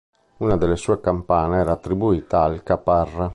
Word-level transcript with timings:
Una 0.37 0.57
delle 0.57 0.77
sue 0.77 0.99
campane 0.99 1.59
era 1.59 1.73
attribuita 1.73 2.41
al 2.41 2.63
Caparra. 2.63 3.29